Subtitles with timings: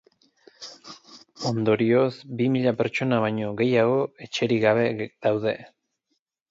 [1.49, 5.57] Ondorioz, bi mila pertsona baino gehiago etxerik gabe daude.